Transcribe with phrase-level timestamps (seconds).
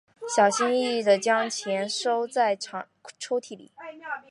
[0.35, 2.79] 小心翼翼地将钱收在抽
[3.39, 3.71] 屉里